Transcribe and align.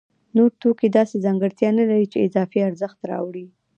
نور 0.37 0.49
توکي 0.61 0.87
داسې 0.97 1.15
ځانګړتیا 1.25 1.69
نلري 1.77 2.05
چې 2.13 2.25
اضافي 2.27 2.59
ارزښت 2.69 2.99
راوړي 3.11 3.45